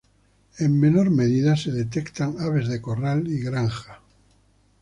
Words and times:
En 0.57 0.79
menor 0.79 1.11
medida 1.11 1.55
se 1.55 1.71
detectan 1.71 2.37
aves 2.39 2.67
de 2.67 2.81
corral 2.81 3.27
y 3.27 3.39
granja. 3.39 4.01